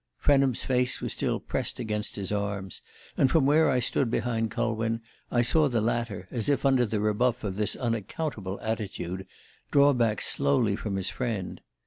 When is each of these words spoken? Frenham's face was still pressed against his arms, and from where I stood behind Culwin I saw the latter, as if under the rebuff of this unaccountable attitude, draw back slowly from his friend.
Frenham's 0.17 0.63
face 0.65 0.99
was 0.99 1.13
still 1.13 1.39
pressed 1.39 1.79
against 1.79 2.15
his 2.15 2.31
arms, 2.31 2.81
and 3.17 3.29
from 3.29 3.45
where 3.45 3.69
I 3.69 3.77
stood 3.79 4.09
behind 4.09 4.49
Culwin 4.49 5.01
I 5.29 5.43
saw 5.43 5.69
the 5.69 5.79
latter, 5.79 6.27
as 6.31 6.49
if 6.49 6.65
under 6.65 6.87
the 6.87 6.99
rebuff 6.99 7.43
of 7.43 7.55
this 7.55 7.75
unaccountable 7.75 8.59
attitude, 8.61 9.27
draw 9.69 9.93
back 9.93 10.19
slowly 10.19 10.75
from 10.75 10.95
his 10.95 11.11
friend. 11.11 11.61